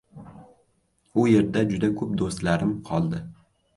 –U 1.23 1.27
yerda 1.31 1.63
juda 1.73 1.91
koʻp 2.01 2.17
doʻstlarim 2.23 2.73
qoldi. 2.89 3.21